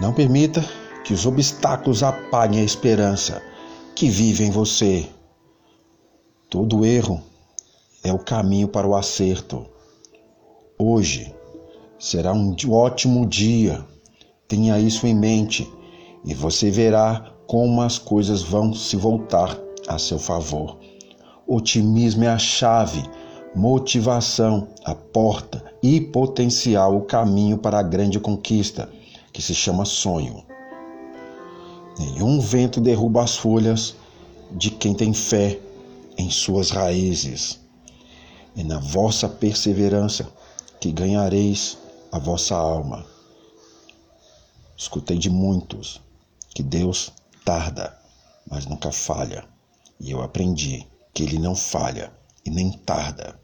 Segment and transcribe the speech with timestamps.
[0.00, 0.64] Não permita
[1.04, 3.42] que os obstáculos apaguem a esperança
[3.96, 5.06] que vive em você.
[6.48, 7.20] Todo erro
[8.04, 9.66] é o caminho para o acerto.
[10.78, 11.34] Hoje
[11.98, 13.84] será um ótimo dia.
[14.46, 15.68] Tenha isso em mente
[16.24, 19.58] e você verá como as coisas vão se voltar
[19.88, 20.78] a seu favor.
[21.44, 23.02] Otimismo é a chave,
[23.52, 28.88] motivação, a porta e potencial, o caminho para a grande conquista,
[29.38, 30.44] que se chama sonho.
[31.96, 33.94] Nenhum vento derruba as folhas
[34.50, 35.60] de quem tem fé
[36.16, 37.60] em suas raízes.
[38.56, 40.28] É na vossa perseverança
[40.80, 41.78] que ganhareis
[42.10, 43.06] a vossa alma.
[44.76, 46.00] Escutei de muitos
[46.52, 47.12] que Deus
[47.44, 47.96] tarda,
[48.50, 49.44] mas nunca falha.
[50.00, 50.84] E eu aprendi
[51.14, 52.12] que Ele não falha
[52.44, 53.40] e nem tarda,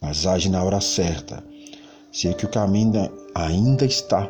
[0.00, 1.44] mas age na hora certa.
[2.12, 4.28] Sei que o caminho ainda está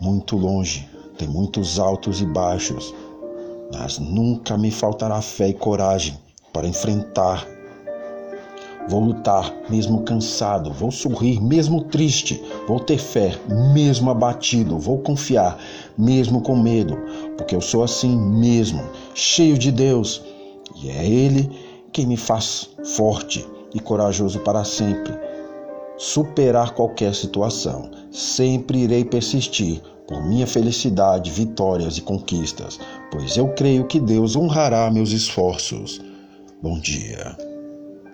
[0.00, 2.94] muito longe, tem muitos altos e baixos,
[3.72, 6.18] mas nunca me faltará fé e coragem
[6.52, 7.46] para enfrentar.
[8.88, 13.38] Vou lutar mesmo cansado, vou sorrir mesmo triste, vou ter fé
[13.74, 15.58] mesmo abatido, vou confiar
[15.96, 16.96] mesmo com medo,
[17.36, 18.82] porque eu sou assim mesmo,
[19.14, 20.22] cheio de Deus,
[20.82, 21.50] e é Ele
[21.92, 25.29] quem me faz forte e corajoso para sempre
[26.00, 27.90] superar qualquer situação.
[28.10, 32.80] Sempre irei persistir por minha felicidade, vitórias e conquistas,
[33.12, 36.00] pois eu creio que Deus honrará meus esforços.
[36.62, 37.49] Bom dia.